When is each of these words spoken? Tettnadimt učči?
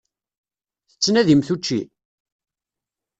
Tettnadimt 0.89 1.49
učči? 1.53 1.79